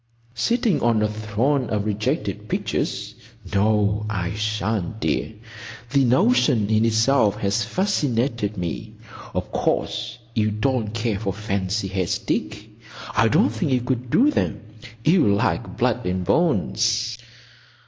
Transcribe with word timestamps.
"Sitting 0.33 0.81
on 0.81 1.03
a 1.03 1.07
throne 1.07 1.69
of 1.69 1.85
rejected 1.85 2.49
pictures? 2.49 3.13
No, 3.53 4.07
I 4.09 4.33
shan't, 4.33 4.99
dear. 4.99 5.33
The 5.91 6.05
notion 6.05 6.71
in 6.71 6.85
itself 6.85 7.37
has 7.37 7.63
fascinated 7.63 8.57
me.—Of 8.57 9.51
course 9.51 10.17
you 10.33 10.49
don't 10.49 10.95
care 10.95 11.19
for 11.19 11.33
fancy 11.33 11.87
heads, 11.87 12.17
Dick. 12.17 12.67
I 13.15 13.27
don't 13.27 13.51
think 13.51 13.73
you 13.73 13.81
could 13.81 14.09
do 14.09 14.31
them. 14.31 14.61
You 15.05 15.31
like 15.35 15.77
blood 15.77 16.03
and 16.07 16.25
bones." 16.25 17.19